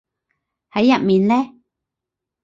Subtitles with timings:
[0.71, 1.59] 喺入面嘞